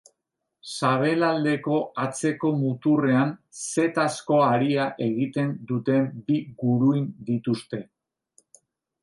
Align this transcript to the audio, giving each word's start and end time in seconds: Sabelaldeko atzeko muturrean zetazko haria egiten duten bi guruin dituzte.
Sabelaldeko 0.75 1.75
atzeko 2.03 2.51
muturrean 2.61 3.35
zetazko 3.67 4.41
haria 4.47 4.89
egiten 5.09 5.53
duten 5.73 6.09
bi 6.31 6.41
guruin 6.65 7.07
dituzte. 7.31 7.85